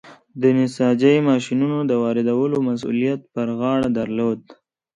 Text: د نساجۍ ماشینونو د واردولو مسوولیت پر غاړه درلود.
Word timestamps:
د 0.41 0.43
نساجۍ 0.57 1.15
ماشینونو 1.29 1.77
د 1.85 1.91
واردولو 2.03 2.57
مسوولیت 2.67 3.21
پر 3.33 3.47
غاړه 3.59 3.89
درلود. 3.99 4.39